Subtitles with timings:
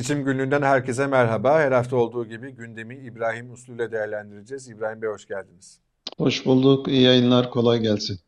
[0.00, 1.60] Seçim günlüğünden herkese merhaba.
[1.60, 4.68] Her hafta olduğu gibi gündemi İbrahim Uslu ile değerlendireceğiz.
[4.68, 5.80] İbrahim Bey hoş geldiniz.
[6.18, 6.88] Hoş bulduk.
[6.88, 7.50] İyi yayınlar.
[7.50, 8.20] Kolay gelsin.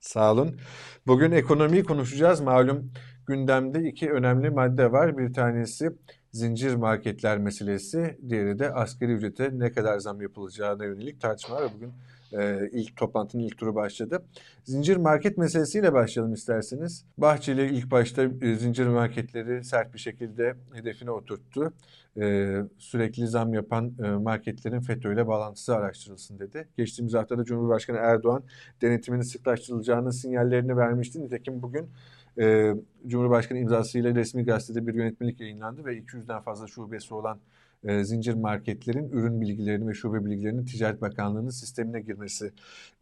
[0.00, 0.60] Sağ olun.
[1.06, 2.40] Bugün ekonomiyi konuşacağız.
[2.40, 2.92] Malum
[3.26, 5.18] gündemde iki önemli madde var.
[5.18, 5.90] Bir tanesi
[6.32, 11.74] zincir marketler meselesi, diğeri de asgari ücrete ne kadar zam yapılacağına yönelik tartışmalar.
[11.74, 11.92] Bugün
[12.32, 14.22] e, ilk toplantının ilk turu başladı.
[14.64, 17.04] Zincir market meselesiyle başlayalım isterseniz.
[17.18, 21.72] Bahçeli ilk başta e, zincir marketleri sert bir şekilde hedefine oturttu.
[22.20, 26.68] E, sürekli zam yapan e, marketlerin FETÖ ile bağlantısı araştırılsın dedi.
[26.76, 28.42] Geçtiğimiz haftada Cumhurbaşkanı Erdoğan
[28.82, 31.20] denetimin sıklaştırılacağının sinyallerini vermişti.
[31.22, 31.90] Nitekim bugün
[32.38, 32.74] e,
[33.06, 37.38] Cumhurbaşkanı imzasıyla resmi gazetede bir yönetmelik yayınlandı ve 200'den fazla şubesi olan
[37.84, 42.52] e, zincir marketlerin ürün bilgilerini ve şube bilgilerinin Ticaret Bakanlığı'nın sistemine girmesi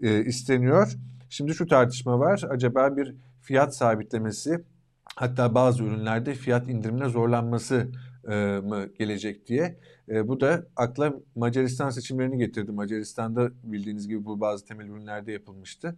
[0.02, 0.92] e, isteniyor.
[1.30, 2.42] Şimdi şu tartışma var.
[2.50, 4.64] Acaba bir fiyat sabitlemesi
[5.14, 7.88] hatta bazı ürünlerde fiyat indirimine zorlanması
[8.28, 9.78] e, mı gelecek diye.
[10.08, 12.72] E, bu da akla Macaristan seçimlerini getirdi.
[12.72, 15.96] Macaristan'da bildiğiniz gibi bu bazı temel ürünlerde yapılmıştı.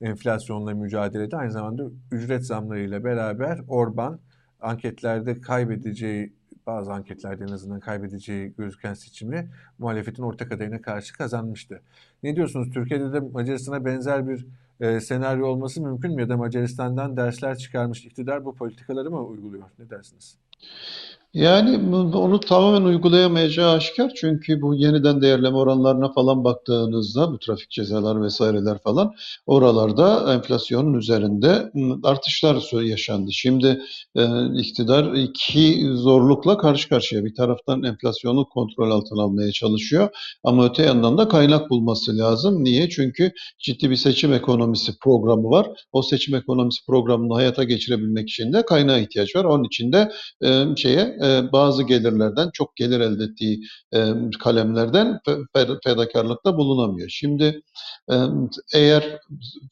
[0.00, 4.20] Enflasyonla mücadelede aynı zamanda ücret zamlarıyla beraber Orban
[4.60, 6.32] anketlerde kaybedeceği
[6.68, 11.82] bazı anketlerde en azından kaybedeceği gözüken seçimi muhalefetin ortak adayına karşı kazanmıştı.
[12.22, 12.70] Ne diyorsunuz?
[12.74, 14.46] Türkiye'de de Macaristan'a benzer bir
[14.80, 16.20] e, senaryo olması mümkün mü?
[16.20, 19.64] Ya da Macaristan'dan dersler çıkarmış iktidar bu politikaları mı uyguluyor?
[19.78, 20.38] Ne dersiniz?
[21.34, 28.22] Yani onu tamamen uygulayamayacağı aşikar çünkü bu yeniden değerleme oranlarına falan baktığınızda bu trafik cezaları
[28.22, 29.14] vesaireler falan
[29.46, 33.32] oralarda enflasyonun üzerinde artışlar yaşandı.
[33.32, 33.82] Şimdi
[34.16, 34.24] e,
[34.60, 37.24] iktidar iki zorlukla karşı karşıya.
[37.24, 40.08] Bir taraftan enflasyonu kontrol altına almaya çalışıyor
[40.44, 42.64] ama öte yandan da kaynak bulması lazım.
[42.64, 42.88] Niye?
[42.88, 45.66] Çünkü ciddi bir seçim ekonomisi programı var.
[45.92, 49.44] O seçim ekonomisi programını hayata geçirebilmek için de kaynağa ihtiyaç var.
[49.44, 50.12] Onun için de
[50.44, 53.60] e, şeye e, bazı gelirlerden çok gelir elde ettiği
[53.94, 55.20] e, kalemlerden
[55.84, 57.08] fedakarlıkta bulunamıyor.
[57.08, 57.62] Şimdi
[58.10, 58.14] e,
[58.74, 59.20] eğer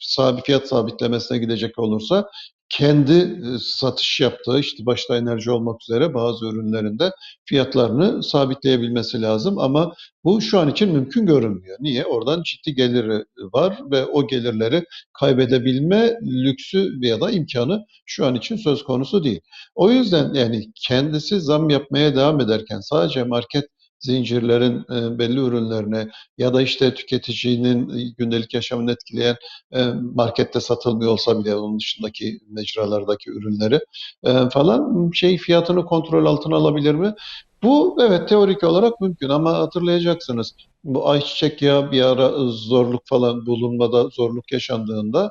[0.01, 2.31] sabit fiyat sabitlemesine gidecek olursa
[2.69, 7.11] kendi e, satış yaptığı işte başta enerji olmak üzere bazı ürünlerinde
[7.45, 9.95] fiyatlarını sabitleyebilmesi lazım ama
[10.25, 11.77] bu şu an için mümkün görünmüyor.
[11.81, 12.05] Niye?
[12.05, 14.85] Oradan ciddi geliri var ve o gelirleri
[15.21, 19.41] kaybedebilme lüksü ya da imkanı şu an için söz konusu değil.
[19.75, 23.65] O yüzden yani kendisi zam yapmaya devam ederken sadece market
[23.99, 26.09] zincirlerin e, belli ürünlerine
[26.39, 29.37] ya da işte tüketicinin gündelik yaşamını etkileyen
[29.73, 29.85] e,
[30.15, 33.81] markette satılmıyor olsa bile onun dışındaki mecralardaki ürünleri
[34.25, 37.15] e, falan şey fiyatını kontrol altına alabilir mi?
[37.63, 40.55] Bu evet teorik olarak mümkün ama hatırlayacaksınız
[40.85, 45.31] bu ayçiçek yağı bir ara zorluk falan bulunmada zorluk yaşandığında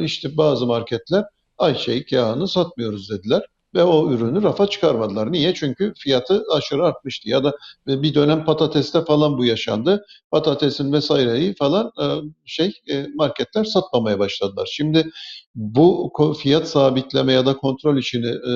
[0.00, 1.24] işte bazı marketler
[1.58, 3.42] ayçiçek yağını satmıyoruz dediler
[3.74, 5.32] ve o ürünü rafa çıkarmadılar.
[5.32, 5.54] Niye?
[5.54, 7.28] Çünkü fiyatı aşırı artmıştı.
[7.28, 7.52] Ya da
[7.86, 10.06] bir dönem patateste falan bu yaşandı.
[10.30, 12.04] Patatesin vesaireyi falan e,
[12.44, 14.68] şey e, marketler satmamaya başladılar.
[14.72, 15.10] Şimdi
[15.54, 18.52] bu fiyat sabitleme ya da kontrol işini e,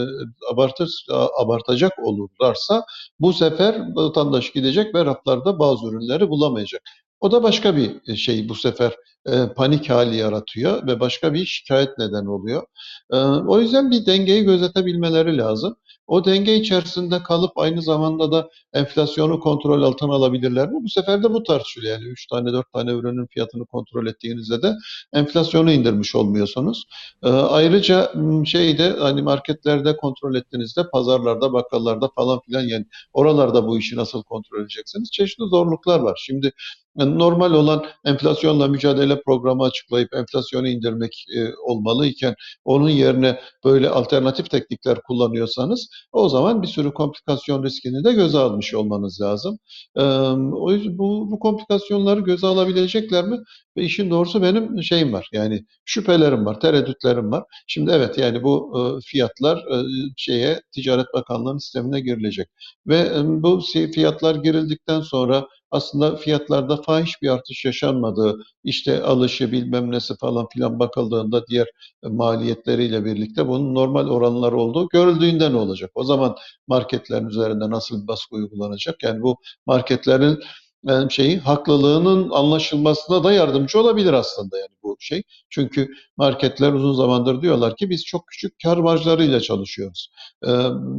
[0.53, 1.07] abartır,
[1.43, 2.85] abartacak olurlarsa
[3.21, 6.83] bu sefer vatandaş gidecek ve raflarda bazı ürünleri bulamayacak.
[7.25, 8.93] O da başka bir şey bu sefer
[9.27, 12.63] e, panik hali yaratıyor ve başka bir şikayet neden oluyor.
[13.13, 15.77] E, o yüzden bir dengeyi gözetebilmeleri lazım.
[16.07, 20.79] O denge içerisinde kalıp aynı zamanda da enflasyonu kontrol altına alabilirler mi?
[20.83, 21.99] Bu sefer de bu tartışılıyor.
[21.99, 24.73] Yani 3 tane 4 tane ürünün fiyatını kontrol ettiğinizde de
[25.13, 26.85] enflasyonu indirmiş olmuyorsunuz.
[27.23, 28.13] E, ayrıca
[28.47, 34.61] şeyde hani marketlerde kontrol ettiğinizde pazarlarda, bakkallarda falan filan yani oralarda bu işi nasıl kontrol
[34.61, 35.11] edeceksiniz?
[35.13, 36.21] Çeşitli zorluklar var.
[36.27, 36.53] Şimdi
[36.97, 42.35] normal olan enflasyonla mücadele programı açıklayıp enflasyonu indirmek e, olmalı iken
[42.65, 48.75] onun yerine böyle alternatif teknikler kullanıyorsanız o zaman bir sürü komplikasyon riskini de göze almış
[48.75, 49.59] olmanız lazım.
[49.97, 50.03] E,
[50.53, 53.39] o yüzden bu, bu komplikasyonları göze alabilecekler mi?
[53.77, 55.29] Ve işin doğrusu benim şeyim var.
[55.33, 57.45] Yani şüphelerim var, tereddütlerim var.
[57.67, 59.85] Şimdi evet yani bu e, fiyatlar e,
[60.17, 62.49] şeye Ticaret Bakanlığı'nın sistemine girilecek.
[62.87, 63.61] Ve e, bu
[63.95, 70.79] fiyatlar girildikten sonra aslında fiyatlarda fahiş bir artış yaşanmadığı, işte alışı bilmem nesi falan filan
[70.79, 71.67] bakıldığında diğer
[72.03, 75.91] maliyetleriyle birlikte bunun normal oranlar olduğu görüldüğünde ne olacak?
[75.95, 76.37] O zaman
[76.69, 79.03] marketlerin üzerinde nasıl bir baskı uygulanacak?
[79.03, 79.37] Yani bu
[79.67, 80.39] marketlerin
[80.85, 85.23] yani şeyi haklılığının anlaşılmasına da yardımcı olabilir aslında yani bu şey.
[85.51, 90.11] Çünkü marketler uzun zamandır diyorlar ki biz çok küçük kar marjlarıyla çalışıyoruz.
[90.47, 90.53] Ee,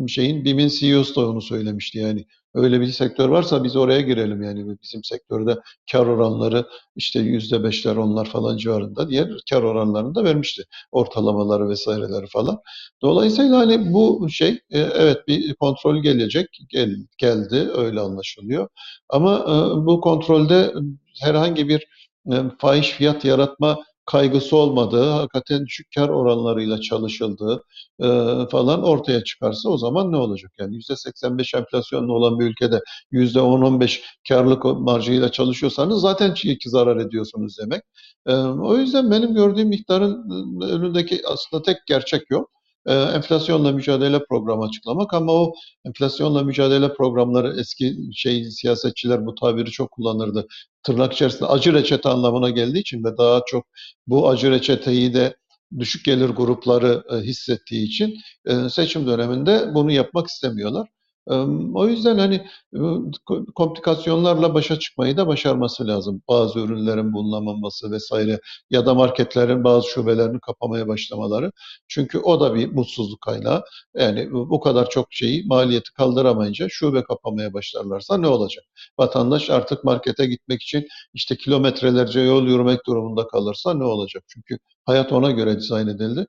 [0.07, 4.77] şeyin BİM'in CEO'su da onu söylemişti yani öyle bir sektör varsa biz oraya girelim yani.
[4.83, 5.57] Bizim sektörde
[5.91, 6.65] kar oranları
[6.95, 10.63] işte yüzde beşler onlar falan civarında diğer kar oranlarını da vermişti.
[10.91, 12.59] Ortalamaları vesaireleri falan.
[13.01, 18.67] Dolayısıyla hani bu şey e, evet bir kontrol gelecek gel, geldi öyle anlaşılıyor.
[19.09, 20.73] Ama e, bu kontrolde
[21.21, 21.87] herhangi bir
[22.31, 27.63] e, fahiş fiyat yaratma kaygısı olmadığı, hakikaten düşük kar oranlarıyla çalışıldığı
[27.99, 28.05] e,
[28.51, 30.51] falan ortaya çıkarsa o zaman ne olacak?
[30.59, 32.81] Yani %85 enflasyonlu olan bir ülkede
[33.11, 37.81] %10-15 karlılık marjıyla çalışıyorsanız zaten ki zarar ediyorsunuz demek.
[38.27, 40.29] E, o yüzden benim gördüğüm miktarın
[40.61, 42.54] e, önündeki aslında tek gerçek yok.
[42.85, 45.53] E, enflasyonla mücadele programı açıklamak ama o
[45.85, 50.47] enflasyonla mücadele programları eski şey siyasetçiler bu tabiri çok kullanırdı.
[50.83, 53.65] Tırnak içerisinde acı reçete anlamına geldiği için ve daha çok
[54.07, 55.35] bu acı reçeteyi de
[55.79, 60.94] düşük gelir grupları e, hissettiği için e, seçim döneminde bunu yapmak istemiyorlar.
[61.73, 62.35] O yüzden hani
[62.73, 62.79] e,
[63.55, 66.21] komplikasyonlarla başa çıkmayı da başarması lazım.
[66.27, 68.39] Bazı ürünlerin bulunamaması vesaire
[68.69, 71.51] ya da marketlerin bazı şubelerini kapamaya başlamaları.
[71.87, 73.63] Çünkü o da bir mutsuzluk kaynağı.
[73.95, 78.65] Yani bu kadar çok şeyi maliyeti kaldıramayınca şube kapamaya başlarlarsa ne olacak?
[78.99, 84.23] Vatandaş artık markete gitmek için işte kilometrelerce yol yürümek durumunda kalırsa ne olacak?
[84.27, 86.27] Çünkü hayat ona göre dizayn edildi.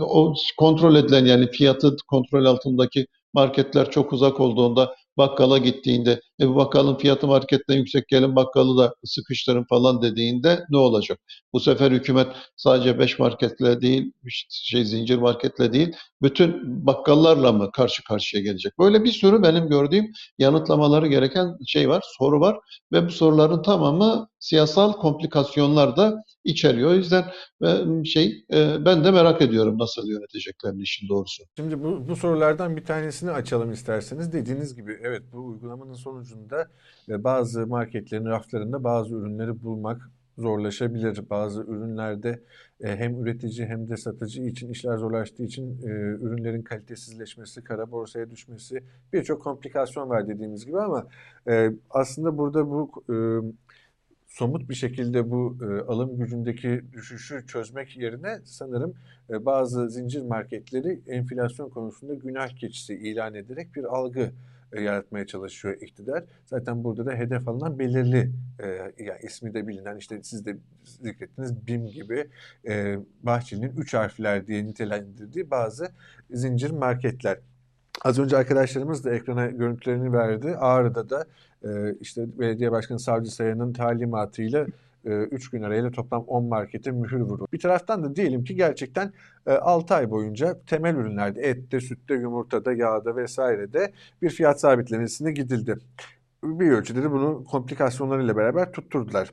[0.00, 6.56] O kontrol edilen yani fiyatı kontrol altındaki marketler çok uzak olduğunda bakkala gittiğinde e bu
[6.56, 11.18] bakkalın fiyatı marketten yüksek gelin bakkalı da sıkıştırın falan dediğinde ne olacak?
[11.52, 12.26] Bu sefer hükümet
[12.56, 14.12] sadece 5 marketle değil,
[14.50, 15.92] şey zincir marketle değil,
[16.22, 18.78] bütün bakkallarla mı karşı karşıya gelecek?
[18.78, 22.58] Böyle bir sürü benim gördüğüm yanıtlamaları gereken şey var, soru var
[22.92, 26.90] ve bu soruların tamamı siyasal komplikasyonlar da içeriyor.
[26.90, 27.24] O yüzden
[28.04, 28.44] şey
[28.84, 31.44] ben de merak ediyorum nasıl yöneteceklerini işin doğrusu.
[31.56, 34.32] Şimdi bu, bu sorulardan bir tanesini açalım isterseniz.
[34.32, 35.94] Dediğiniz gibi evet bu uygulamanın
[36.28, 36.68] sonucunda
[37.08, 41.30] bazı marketlerin raflarında bazı ürünleri bulmak zorlaşabilir.
[41.30, 42.40] Bazı ürünlerde
[42.82, 45.82] hem üretici hem de satıcı için işler zorlaştığı için
[46.20, 48.82] ürünlerin kalitesizleşmesi, kara borsaya düşmesi
[49.12, 51.06] birçok komplikasyon var dediğimiz gibi ama
[51.90, 52.90] aslında burada bu
[54.38, 58.94] somut bir şekilde bu e, alım gücündeki düşüşü çözmek yerine sanırım
[59.30, 64.30] e, bazı zincir marketleri enflasyon konusunda günah keçisi ilan ederek bir algı
[64.72, 66.24] e, yaratmaya çalışıyor iktidar.
[66.46, 68.66] Zaten burada da hedef alınan belirli e,
[68.98, 72.28] yani ismi de bilinen işte siz de zikrettiniz BİM gibi
[72.68, 75.88] e, Bahçeli'nin üç harfler diye nitelendirdiği bazı
[76.30, 77.38] zincir marketler.
[78.04, 80.56] Az önce arkadaşlarımız da ekrana görüntülerini verdi.
[80.56, 81.26] Ağrı'da da
[81.64, 84.66] e, işte belediye başkanı Savcı Sayan'ın talimatıyla
[85.08, 87.48] 3 e, gün arayla toplam 10 markete mühür vuruldu.
[87.52, 89.12] Bir taraftan da diyelim ki gerçekten
[89.46, 95.78] 6 e, ay boyunca temel ürünlerde ette, sütte, yumurtada, yağda vesairede bir fiyat sabitlemesine gidildi.
[96.44, 99.32] Bir ölçüde de bunu komplikasyonlarıyla beraber tutturdular.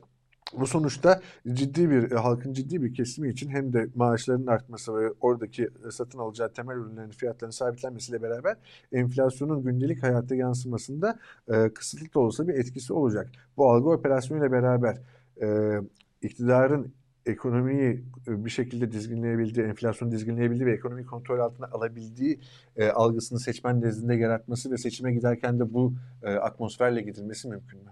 [0.52, 1.20] Bu sonuçta
[1.52, 6.18] ciddi bir e, halkın ciddi bir kesimi için hem de maaşların artması ve oradaki satın
[6.18, 8.56] alacağı temel ürünlerin fiyatlarının sabitlenmesiyle beraber
[8.92, 11.18] enflasyonun gündelik hayata yansımasında
[11.48, 13.30] e, kısıtlı da olsa bir etkisi olacak.
[13.56, 14.98] Bu algı operasyonuyla beraber
[15.42, 15.78] e,
[16.22, 16.94] iktidarın
[17.26, 22.40] ekonomiyi e, bir şekilde dizginleyebildiği, enflasyonu dizginleyebildiği ve ekonomiyi kontrol altına alabildiği
[22.76, 27.85] e, algısını seçmen nezdinde yaratması ve seçime giderken de bu e, atmosferle gidilmesi mümkün mü?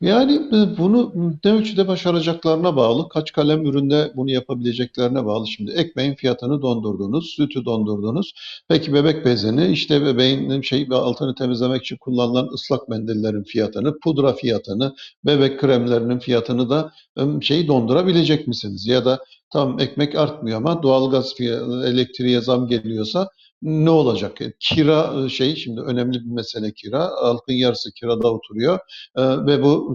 [0.00, 1.12] Yani e, bunu
[1.44, 5.46] ne ölçüde başaracaklarına bağlı, kaç kalem üründe bunu yapabileceklerine bağlı.
[5.48, 8.32] Şimdi ekmeğin fiyatını dondurdunuz, sütü dondurdunuz.
[8.68, 14.94] Peki bebek bezini, işte bebeğin şey altını temizlemek için kullanılan ıslak mendillerin fiyatını, pudra fiyatını,
[15.24, 16.92] bebek kremlerinin fiyatını da
[17.40, 18.86] şeyi dondurabilecek misiniz?
[18.86, 19.18] Ya da
[19.52, 23.28] tam ekmek artmıyor ama doğalgaz fiyatı, elektriğe zam geliyorsa
[23.62, 24.40] ne olacak?
[24.42, 27.10] E, kira e, şey şimdi önemli bir mesele kira.
[27.22, 28.78] Halkın yarısı kirada oturuyor
[29.16, 29.94] e, ve bu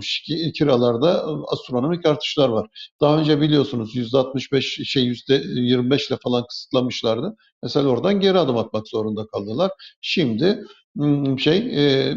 [0.56, 2.68] kiralarda astronomik artışlar var.
[3.02, 7.36] Daha önce biliyorsunuz %65 şey %25 ile falan kısıtlamışlardı.
[7.64, 9.72] Mesela oradan geri adım atmak zorunda kaldılar.
[10.02, 10.64] Şimdi
[11.38, 12.16] şey e,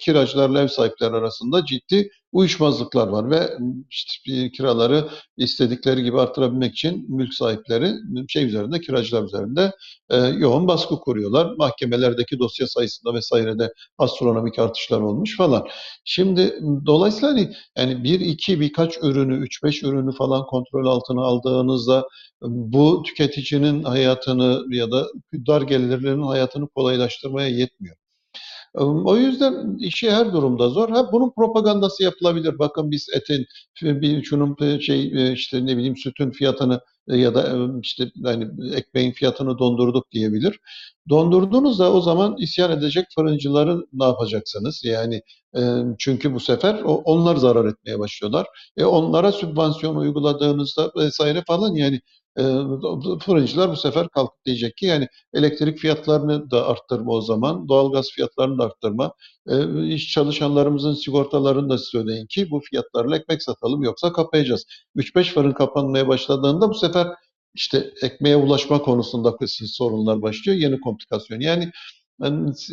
[0.00, 3.50] kiracılarla ev sahipleri arasında ciddi uyuşmazlıklar var ve
[3.90, 7.94] işte kiraları istedikleri gibi artırabilmek için mülk sahipleri
[8.28, 9.72] şey üzerinde kiracılar üzerinde
[10.10, 11.54] e, yoğun baskı kuruyorlar.
[11.56, 15.68] Mahkemelerdeki dosya sayısında vesairede astronomik artışlar olmuş falan.
[16.04, 22.04] Şimdi dolayısıyla hani yani bir iki birkaç ürünü üç beş ürünü falan kontrol altına aldığınızda
[22.42, 25.06] bu tüketicinin hayatını ya da
[25.46, 27.96] dar gelirlerinin hayatını kolaylaştırmaya yetmiyor.
[28.84, 30.88] O yüzden işi her durumda zor.
[30.90, 32.58] Ha bunun propagandası yapılabilir.
[32.58, 33.46] Bakın biz etin,
[33.82, 39.12] bir şunun şey işte ne bileyim sütün fiyatını e, ya da e, işte hani ekmeğin
[39.12, 40.60] fiyatını dondurduk diyebilir.
[41.08, 44.84] Dondurduğunuzda o zaman isyan edecek fırıncıları ne yapacaksınız?
[44.84, 45.22] Yani
[45.56, 45.60] e,
[45.98, 48.46] çünkü bu sefer onlar zarar etmeye başlıyorlar.
[48.76, 52.00] E, onlara sübvansiyon uyguladığınızda vesaire falan yani e,
[53.24, 58.58] fırıncılar bu sefer kalkıp diyecek ki yani elektrik fiyatlarını da arttırma o zaman, doğalgaz fiyatlarını
[58.58, 59.12] da arttırma,
[59.48, 64.64] e, iş çalışanlarımızın sigortalarını da siz ödeyin ki bu fiyatlarla ekmek satalım yoksa kapayacağız.
[64.96, 67.08] 3-5 fırın kapanmaya başladığında bu sefer
[67.54, 70.58] işte ekmeğe ulaşma konusunda sorunlar başlıyor.
[70.58, 71.40] Yeni komplikasyon.
[71.40, 71.70] Yani,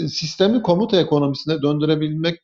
[0.10, 2.39] sistemi komuta ekonomisine döndürebilmek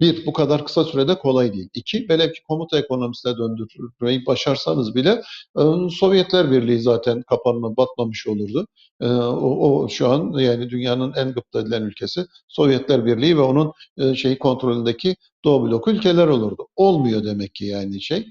[0.00, 1.68] bir, bu kadar kısa sürede kolay değil.
[1.74, 5.22] İki, velev ki komuta ekonomisine döndürmeyi başarsanız bile
[5.58, 8.66] e, Sovyetler Birliği zaten kapanma, batmamış olurdu.
[9.00, 13.72] E, o, o şu an yani dünyanın en gıpta edilen ülkesi Sovyetler Birliği ve onun
[14.14, 16.68] şeyi kontrolündeki Doğu blok ülkeler olurdu.
[16.76, 18.26] Olmuyor demek ki yani şey.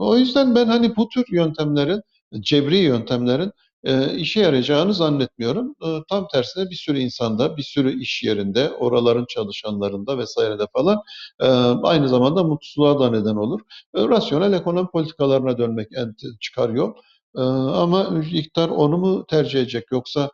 [0.00, 2.02] O yüzden ben hani bu tür yöntemlerin,
[2.40, 3.52] cebri yöntemlerin
[3.86, 5.74] e, işe yarayacağını zannetmiyorum.
[5.86, 10.98] E, tam tersine bir sürü insanda, bir sürü iş yerinde, oraların çalışanlarında vesairede falan
[11.40, 11.46] e,
[11.82, 13.60] aynı zamanda mutsuzluğa da neden olur.
[13.96, 16.14] E, rasyonel ekonomi politikalarına dönmek en
[17.74, 20.30] ama iktidar onu mu tercih edecek yoksa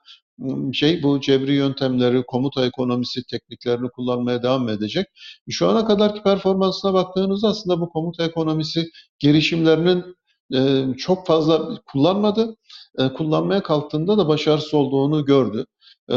[0.72, 5.06] şey bu cebri yöntemleri, komuta ekonomisi tekniklerini kullanmaya devam edecek.
[5.50, 10.16] Şu ana kadarki performansına baktığınızda aslında bu komuta ekonomisi girişimlerinin
[10.54, 12.56] e, çok fazla kullanmadı.
[12.98, 15.66] E, kullanmaya kalktığında da başarısız olduğunu gördü.
[16.10, 16.14] E,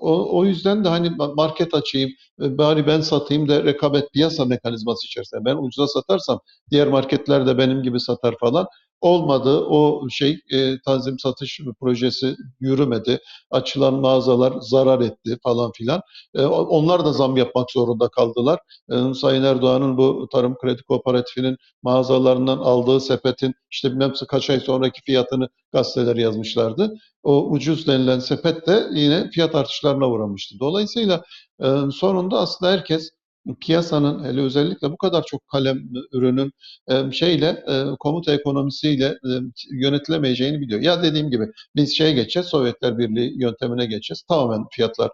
[0.00, 2.10] o, o yüzden de hani market açayım,
[2.42, 5.44] e, bari ben satayım da rekabet piyasa mekanizması içerisinde.
[5.44, 6.40] Ben ucuza satarsam
[6.70, 8.66] diğer marketler de benim gibi satar falan.
[9.00, 9.60] Olmadı.
[9.60, 13.18] O şey e, tanzim satış projesi yürümedi.
[13.50, 16.00] Açılan mağazalar zarar etti falan filan.
[16.34, 18.60] E, onlar da zam yapmak zorunda kaldılar.
[18.90, 25.00] E, Sayın Erdoğan'ın bu Tarım Kredi Kooperatifinin mağazalarından aldığı sepetin işte bilmem kaç ay sonraki
[25.02, 26.94] fiyatını gazeteler yazmışlardı.
[27.22, 30.54] O ucuz denilen sepet de yine fiyat artışlarına uğramıştı.
[30.60, 31.24] Dolayısıyla
[31.62, 33.10] e, sonunda aslında herkes
[33.54, 36.52] piyasanın hele özellikle bu kadar çok kalem ürünün
[36.88, 39.30] e, şeyle e, komuta ekonomisiyle e,
[39.72, 40.80] yönetilemeyeceğini biliyor.
[40.80, 44.22] Ya dediğim gibi biz şeye geçeceğiz, Sovyetler Birliği yöntemine geçeceğiz.
[44.22, 45.10] Tamamen fiyatlar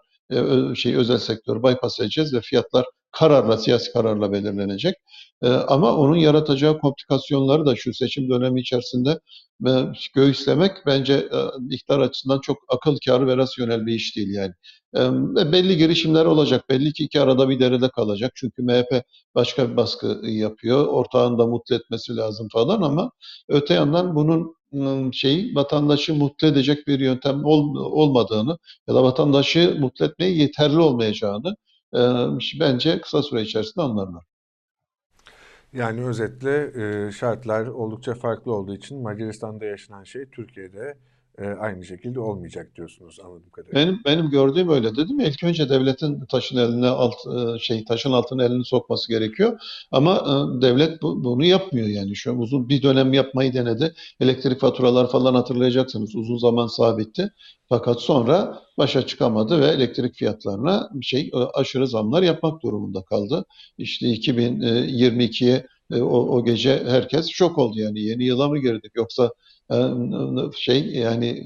[0.75, 4.95] şey özel sektör bypass edeceğiz ve fiyatlar kararla, siyasi kararla belirlenecek.
[5.67, 9.19] Ama onun yaratacağı komplikasyonları da şu seçim dönemi içerisinde
[10.15, 11.29] göğüslemek bence
[11.69, 14.53] iktidar açısından çok akıl kârı ve rasyonel bir iş değil yani.
[15.51, 16.69] Belli girişimler olacak.
[16.69, 18.31] Belli ki iki arada bir derede kalacak.
[18.35, 19.03] Çünkü MHP
[19.35, 20.87] başka bir baskı yapıyor.
[20.87, 23.11] Ortağını da mutlu etmesi lazım falan ama
[23.49, 24.55] öte yandan bunun
[25.11, 31.49] şeyi vatandaşı mutlu edecek bir yöntem ol, olmadığını ya da vatandaşı mutlu etmeye yeterli olmayacağını
[31.49, 31.55] e,
[32.59, 34.23] bence kısa süre içerisinde anlarlar.
[35.73, 36.71] Yani özetle
[37.11, 40.97] şartlar oldukça farklı olduğu için Macaristan'da yaşanan şey Türkiye'de
[41.37, 43.81] e, aynı şekilde olmayacak diyorsunuz anladığım kadarıyla.
[43.81, 48.11] Benim benim gördüğüm öyle dedim ya ilk önce devletin taşın eline alt e, şey taşın
[48.11, 49.59] altına elini sokması gerekiyor
[49.91, 53.93] ama e, devlet bu, bunu yapmıyor yani şu uzun bir dönem yapmayı denedi.
[54.19, 57.29] Elektrik faturalar falan hatırlayacaksınız uzun zaman sabitti.
[57.69, 63.45] Fakat sonra başa çıkamadı ve elektrik fiyatlarına şey e, aşırı zamlar yapmak durumunda kaldı.
[63.77, 69.31] İşte 2022'ye o, o gece herkes şok oldu yani yeni yıla mı girdik yoksa
[70.57, 71.43] şey yani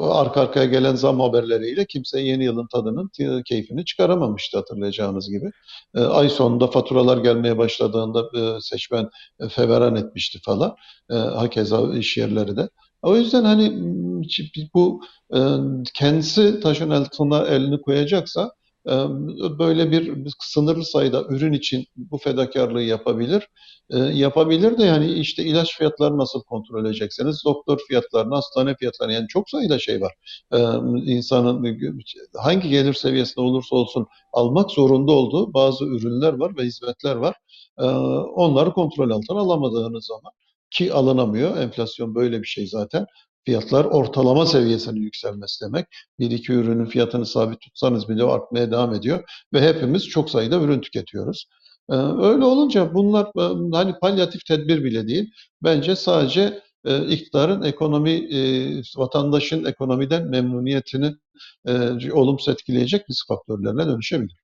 [0.00, 3.10] arka arkaya gelen zam haberleriyle kimse yeni yılın tadının
[3.44, 5.50] keyfini çıkaramamıştı hatırlayacağınız gibi.
[5.94, 9.08] Ay sonunda faturalar gelmeye başladığında seçmen
[9.50, 10.76] feveran etmişti falan.
[11.10, 12.68] Hakeza iş yerleri de.
[13.02, 13.72] O yüzden hani
[14.74, 15.00] bu
[15.94, 18.50] kendisi taşın altına elini koyacaksa
[19.58, 23.48] böyle bir sınırlı sayıda ürün için bu fedakarlığı yapabilir.
[24.12, 27.42] Yapabilir de yani işte ilaç fiyatları nasıl kontrol edeceksiniz?
[27.44, 30.12] Doktor fiyatlarını, hastane fiyatlarını yani çok sayıda şey var.
[31.06, 31.74] İnsanın
[32.36, 37.36] hangi gelir seviyesinde olursa olsun almak zorunda olduğu bazı ürünler var ve hizmetler var.
[38.34, 40.32] Onları kontrol altına alamadığınız zaman
[40.70, 41.56] ki alınamıyor.
[41.56, 43.06] Enflasyon böyle bir şey zaten
[43.44, 45.86] fiyatlar ortalama seviyesinin yükselmesi demek.
[46.18, 50.80] Bir iki ürünün fiyatını sabit tutsanız bile artmaya devam ediyor ve hepimiz çok sayıda ürün
[50.80, 51.46] tüketiyoruz.
[51.90, 55.30] Ee, öyle olunca bunlar e, hani palyatif tedbir bile değil.
[55.62, 58.38] Bence sadece e, iktidarın ekonomi, e,
[58.96, 61.14] vatandaşın ekonomiden memnuniyetini
[62.12, 64.41] olumsuz etkileyecek risk faktörlerine dönüşebilir.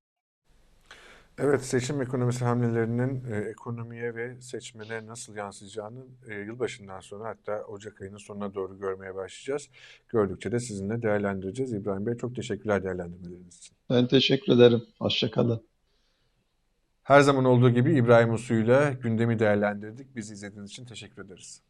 [1.40, 8.00] Evet, seçim ekonomisi hamlelerinin e, ekonomiye ve seçmene nasıl yansıyacağını e, yılbaşından sonra hatta Ocak
[8.00, 9.68] ayının sonuna doğru görmeye başlayacağız.
[10.08, 11.72] Gördükçe de sizinle değerlendireceğiz.
[11.72, 13.76] İbrahim Bey çok teşekkürler değerlendirmeleriniz için.
[13.90, 14.82] Ben teşekkür ederim.
[14.98, 15.62] Hoşçakalın.
[17.02, 20.16] Her zaman olduğu gibi İbrahim Usu'yla gündemi değerlendirdik.
[20.16, 21.62] Bizi izlediğiniz için teşekkür ederiz.